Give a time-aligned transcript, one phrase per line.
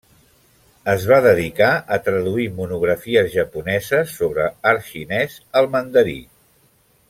[0.93, 1.67] Es va dedicar
[1.97, 6.21] a traduir monografies japoneses sobre art xinès al mandarí.